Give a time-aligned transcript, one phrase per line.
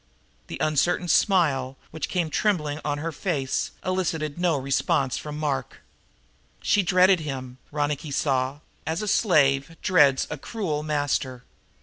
[0.47, 5.81] The uncertain smile, which came trembling on her face, elicited no response from Mark.
[6.59, 11.43] She dreaded him, Ronicky saw, as a slave dreads a cruel master.